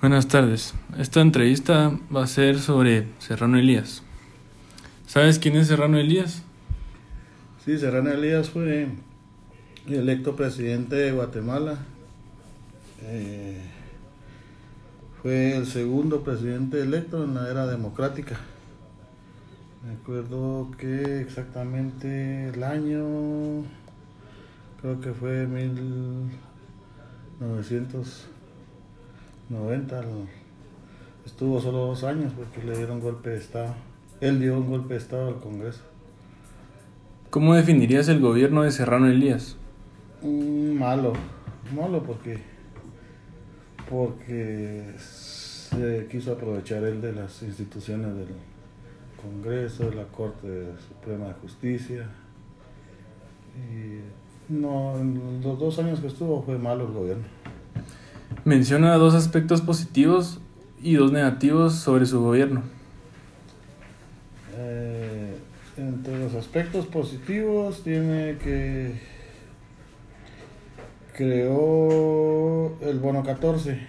Buenas 0.00 0.28
tardes. 0.28 0.74
Esta 0.96 1.20
entrevista 1.20 1.98
va 2.14 2.22
a 2.22 2.28
ser 2.28 2.60
sobre 2.60 3.08
Serrano 3.18 3.58
Elías. 3.58 4.04
¿Sabes 5.08 5.40
quién 5.40 5.56
es 5.56 5.66
Serrano 5.66 5.98
Elías? 5.98 6.44
Sí, 7.64 7.76
Serrano 7.76 8.12
Elías 8.12 8.48
fue 8.48 8.90
electo 9.88 10.36
presidente 10.36 10.94
de 10.94 11.10
Guatemala. 11.10 11.78
Eh, 13.02 13.60
fue 15.20 15.56
el 15.56 15.66
segundo 15.66 16.22
presidente 16.22 16.80
electo 16.80 17.24
en 17.24 17.34
la 17.34 17.50
era 17.50 17.66
democrática. 17.66 18.38
Me 19.84 19.94
acuerdo 19.94 20.70
que 20.78 21.22
exactamente 21.22 22.50
el 22.50 22.62
año, 22.62 23.64
creo 24.80 25.00
que 25.00 25.12
fue 25.12 25.48
1900. 25.48 28.37
90 29.50 30.02
estuvo 31.24 31.60
solo 31.60 31.78
dos 31.86 32.04
años 32.04 32.32
porque 32.36 32.66
le 32.66 32.76
dieron 32.76 33.00
golpe 33.00 33.30
de 33.30 33.38
Estado. 33.38 33.74
Él 34.20 34.40
dio 34.40 34.58
un 34.58 34.68
golpe 34.68 34.94
de 34.94 35.00
Estado 35.00 35.28
al 35.28 35.40
Congreso. 35.40 35.82
¿Cómo 37.30 37.54
definirías 37.54 38.08
el 38.08 38.20
gobierno 38.20 38.62
de 38.62 38.70
Serrano 38.70 39.06
Elías? 39.06 39.56
Mm, 40.22 40.78
malo, 40.78 41.12
malo 41.74 42.02
porque, 42.02 42.38
porque 43.88 44.94
se 44.98 46.06
quiso 46.10 46.32
aprovechar 46.32 46.82
él 46.84 47.00
de 47.00 47.12
las 47.12 47.42
instituciones 47.42 48.14
del 48.16 48.28
Congreso, 49.22 49.90
de 49.90 49.96
la 49.96 50.04
Corte 50.04 50.72
Suprema 50.88 51.26
de 51.26 51.34
Justicia. 51.34 52.08
Y 53.56 54.52
no, 54.52 54.98
en 54.98 55.42
los 55.42 55.58
dos 55.58 55.78
años 55.78 56.00
que 56.00 56.06
estuvo 56.06 56.42
fue 56.42 56.58
malo 56.58 56.86
el 56.86 56.92
gobierno. 56.92 57.37
Menciona 58.48 58.94
dos 58.94 59.12
aspectos 59.12 59.60
positivos 59.60 60.40
y 60.82 60.94
dos 60.94 61.12
negativos 61.12 61.74
sobre 61.74 62.06
su 62.06 62.22
gobierno. 62.22 62.62
Eh, 64.56 65.36
entre 65.76 66.18
los 66.18 66.32
aspectos 66.32 66.86
positivos 66.86 67.82
tiene 67.82 68.38
que 68.42 69.02
creó 71.14 72.74
el 72.80 72.98
bono 73.00 73.22
14, 73.22 73.86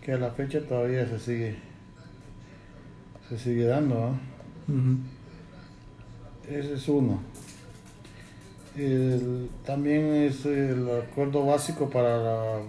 que 0.00 0.12
a 0.12 0.16
la 0.16 0.30
fecha 0.30 0.62
todavía 0.62 1.06
se 1.06 1.18
sigue 1.18 1.58
se 3.28 3.38
sigue 3.38 3.66
dando. 3.66 4.18
Ese 6.48 6.72
es 6.72 6.88
uno. 6.88 7.20
también 9.66 10.14
es 10.14 10.46
el 10.46 10.88
acuerdo 10.90 11.44
básico 11.44 11.90
para 11.90 12.16
la 12.16 12.60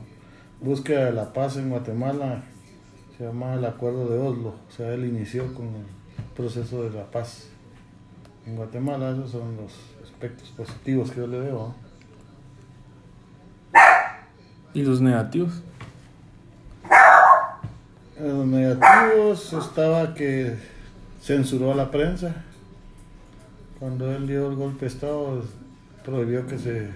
búsqueda 0.61 1.05
de 1.05 1.13
la 1.13 1.31
paz 1.33 1.57
en 1.57 1.69
Guatemala 1.69 2.43
se 3.17 3.25
llama 3.25 3.53
el 3.53 3.65
Acuerdo 3.65 4.07
de 4.07 4.17
Oslo. 4.17 4.55
O 4.67 4.71
sea, 4.71 4.93
él 4.93 5.05
inició 5.05 5.53
con 5.53 5.67
el 5.67 5.85
proceso 6.35 6.83
de 6.83 6.91
la 6.91 7.03
paz 7.11 7.47
en 8.45 8.55
Guatemala. 8.55 9.11
Esos 9.11 9.31
son 9.31 9.57
los 9.57 9.73
aspectos 10.03 10.49
positivos 10.49 11.11
que 11.11 11.17
yo 11.17 11.27
le 11.27 11.39
veo. 11.39 11.75
¿Y 14.73 14.83
los 14.83 15.02
negativos? 15.02 15.61
En 18.17 18.37
los 18.37 18.45
negativos 18.45 19.53
estaba 19.53 20.13
que 20.13 20.57
censuró 21.21 21.73
a 21.73 21.75
la 21.75 21.91
prensa. 21.91 22.33
Cuando 23.80 24.11
él 24.11 24.27
dio 24.27 24.49
el 24.49 24.55
golpe 24.55 24.81
de 24.81 24.87
Estado, 24.87 25.43
prohibió 26.05 26.45
que 26.47 26.57
se 26.57 26.89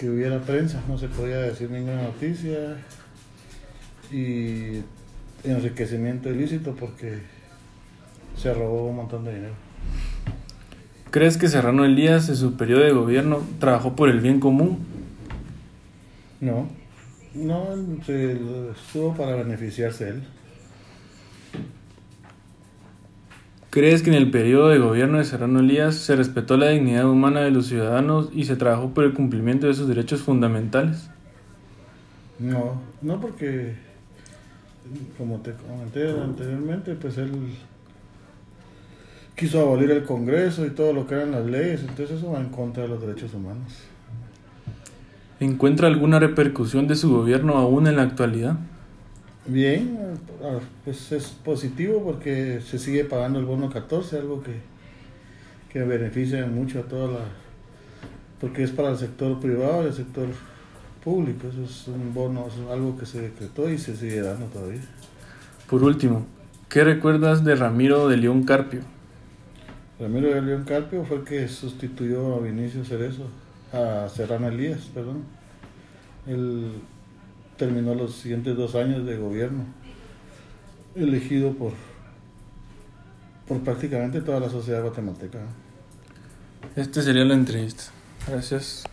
que 0.00 0.08
hubiera 0.08 0.40
prensa, 0.40 0.82
no 0.88 0.96
se 0.96 1.08
podía 1.08 1.36
decir 1.40 1.70
ninguna 1.70 2.04
noticia 2.04 2.78
y 4.10 4.82
enriquecimiento 5.44 6.30
ilícito 6.30 6.74
porque 6.74 7.18
se 8.34 8.54
robó 8.54 8.86
un 8.86 8.96
montón 8.96 9.26
de 9.26 9.34
dinero. 9.34 9.54
¿Crees 11.10 11.36
que 11.36 11.48
Serrano 11.48 11.84
Elías 11.84 12.30
en 12.30 12.36
su 12.36 12.56
periodo 12.56 12.80
de 12.80 12.92
gobierno 12.92 13.42
trabajó 13.58 13.94
por 13.94 14.08
el 14.08 14.20
bien 14.20 14.40
común? 14.40 14.78
No, 16.40 16.66
no, 17.34 17.66
se 18.06 18.38
estuvo 18.70 19.14
para 19.14 19.36
beneficiarse 19.36 20.08
él. 20.08 20.22
¿Crees 23.70 24.02
que 24.02 24.10
en 24.10 24.16
el 24.16 24.32
periodo 24.32 24.68
de 24.68 24.78
gobierno 24.78 25.18
de 25.18 25.24
Serrano 25.24 25.60
Elías 25.60 25.94
se 25.94 26.16
respetó 26.16 26.56
la 26.56 26.70
dignidad 26.70 27.08
humana 27.08 27.40
de 27.42 27.52
los 27.52 27.66
ciudadanos 27.66 28.28
y 28.32 28.44
se 28.44 28.56
trabajó 28.56 28.90
por 28.90 29.04
el 29.04 29.14
cumplimiento 29.14 29.68
de 29.68 29.74
sus 29.74 29.86
derechos 29.86 30.22
fundamentales? 30.22 31.08
No, 32.40 32.80
no 33.00 33.20
porque, 33.20 33.76
como 35.16 35.38
te 35.38 35.52
comenté 35.52 36.10
anteriormente, 36.10 36.94
pues 36.94 37.16
él 37.18 37.30
quiso 39.36 39.60
abolir 39.60 39.92
el 39.92 40.02
Congreso 40.02 40.66
y 40.66 40.70
todo 40.70 40.92
lo 40.92 41.06
que 41.06 41.14
eran 41.14 41.30
las 41.30 41.46
leyes, 41.46 41.82
entonces 41.82 42.18
eso 42.18 42.32
va 42.32 42.40
en 42.40 42.48
contra 42.48 42.82
de 42.82 42.88
los 42.88 43.00
derechos 43.00 43.32
humanos. 43.34 43.72
¿Encuentra 45.38 45.86
alguna 45.86 46.18
repercusión 46.18 46.88
de 46.88 46.96
su 46.96 47.08
gobierno 47.10 47.56
aún 47.56 47.86
en 47.86 47.94
la 47.96 48.02
actualidad? 48.02 48.56
Bien, 49.50 49.98
ah, 50.44 50.60
pues 50.84 51.10
es 51.10 51.26
positivo 51.44 52.04
porque 52.04 52.60
se 52.60 52.78
sigue 52.78 53.04
pagando 53.04 53.40
el 53.40 53.46
bono 53.46 53.68
14, 53.68 54.18
algo 54.18 54.44
que, 54.44 54.52
que 55.72 55.82
beneficia 55.82 56.46
mucho 56.46 56.78
a 56.78 56.82
toda 56.82 57.10
la... 57.10 57.18
porque 58.40 58.62
es 58.62 58.70
para 58.70 58.90
el 58.90 58.96
sector 58.96 59.40
privado 59.40 59.82
y 59.82 59.86
el 59.88 59.92
sector 59.92 60.28
público, 61.02 61.48
eso 61.48 61.64
es 61.64 61.88
un 61.88 62.14
bono, 62.14 62.46
es 62.46 62.70
algo 62.70 62.96
que 62.96 63.06
se 63.06 63.22
decretó 63.22 63.68
y 63.68 63.76
se 63.76 63.96
sigue 63.96 64.20
dando 64.20 64.46
todavía. 64.46 64.82
Por 65.68 65.82
último, 65.82 66.26
¿qué 66.68 66.84
recuerdas 66.84 67.44
de 67.44 67.56
Ramiro 67.56 68.06
de 68.06 68.18
León 68.18 68.44
Carpio? 68.44 68.82
Ramiro 69.98 70.32
de 70.32 70.42
León 70.42 70.62
Carpio 70.62 71.04
fue 71.04 71.16
el 71.16 71.24
que 71.24 71.48
sustituyó 71.48 72.36
a 72.36 72.38
Vinicio 72.38 72.84
Cerezo, 72.84 73.26
a 73.72 74.08
Serrano 74.08 74.46
Elías, 74.46 74.88
perdón. 74.94 75.24
El, 76.28 76.70
terminó 77.60 77.94
los 77.94 78.14
siguientes 78.14 78.56
dos 78.56 78.74
años 78.74 79.04
de 79.04 79.18
gobierno, 79.18 79.66
elegido 80.94 81.52
por, 81.52 81.74
por 83.46 83.60
prácticamente 83.60 84.22
toda 84.22 84.40
la 84.40 84.48
sociedad 84.48 84.82
guatemalteca. 84.82 85.40
Este 86.74 87.02
sería 87.02 87.26
la 87.26 87.34
entrevista. 87.34 87.84
Gracias. 88.26 88.84